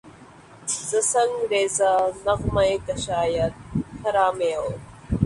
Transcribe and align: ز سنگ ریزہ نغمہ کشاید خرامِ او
ز 0.87 0.89
سنگ 1.11 1.35
ریزہ 1.51 1.91
نغمہ 2.25 2.63
کشاید 2.87 3.53
خرامِ 3.99 4.39
او 4.57 4.67